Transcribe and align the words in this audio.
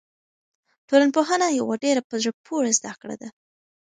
ټولنپوهنه 0.87 1.47
یوه 1.59 1.75
ډېره 1.83 2.01
په 2.09 2.15
زړه 2.21 2.33
پورې 2.45 2.71
زده 2.79 2.93
کړه 3.01 3.15
ده. 3.21 3.29